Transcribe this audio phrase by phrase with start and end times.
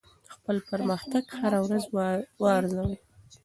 [0.35, 1.83] خپل پرمختګ هره ورځ
[2.43, 2.95] وارزوئ.